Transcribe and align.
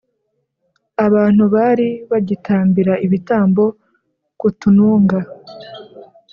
Abantu 1.05 1.43
bari 1.55 1.87
bagitambira 2.11 2.93
ibitambo 3.05 3.63
ku 4.39 4.47
tununga 4.59 5.19